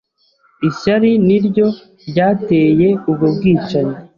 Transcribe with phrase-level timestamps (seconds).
[0.69, 1.67] Ishyari niryo
[2.09, 3.95] ryateye ubwo bwicanyi.